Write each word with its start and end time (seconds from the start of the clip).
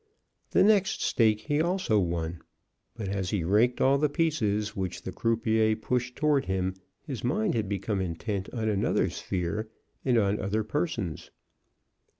The 0.49 0.63
next 0.63 1.03
stake 1.03 1.41
he 1.41 1.61
also 1.61 1.99
won, 1.99 2.41
but 2.95 3.07
as 3.07 3.29
he 3.29 3.43
raked 3.43 3.79
all 3.79 3.99
the 3.99 4.09
pieces 4.09 4.75
which 4.75 5.03
the 5.03 5.11
croupier 5.11 5.75
pushed 5.75 6.15
toward 6.15 6.45
him 6.45 6.73
his 7.03 7.23
mind 7.23 7.53
had 7.53 7.69
become 7.69 8.01
intent 8.01 8.51
on 8.51 8.67
another 8.67 9.11
sphere 9.11 9.69
and 10.03 10.17
on 10.17 10.39
other 10.39 10.63
persons. 10.63 11.29